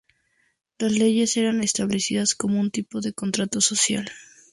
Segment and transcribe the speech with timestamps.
[0.79, 4.09] Las leyes eran establecidas como un tipo de contrato social.